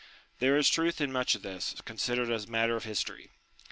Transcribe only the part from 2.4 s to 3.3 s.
matter of history.